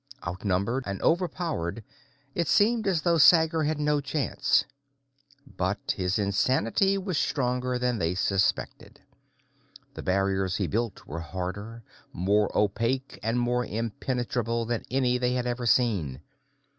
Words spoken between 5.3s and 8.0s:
But his insanity was stronger than